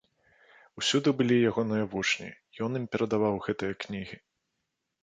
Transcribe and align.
Усюды 0.81 1.13
былі 1.19 1.35
ягоныя 1.49 1.85
вучні, 1.93 2.33
ён 2.69 2.81
ім 2.81 2.85
перадаваў 2.97 3.43
гэтыя 3.47 3.73
кнігі. 3.87 4.17